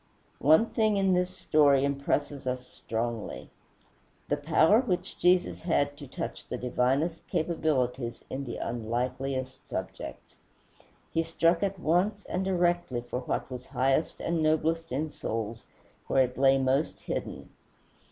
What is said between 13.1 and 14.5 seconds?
what was highest and